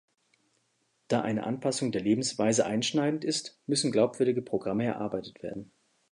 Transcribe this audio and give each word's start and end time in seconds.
Da 1.09 1.21
eine 1.21 1.43
Anpassung 1.45 1.91
der 1.91 2.01
Lebensweise 2.01 2.65
einschneidend 2.65 3.23
ist, 3.23 3.61
müssen 3.67 3.91
glaubwürdige 3.91 4.41
Programme 4.41 4.83
erarbeitet 4.83 5.43
werden. 5.43 5.71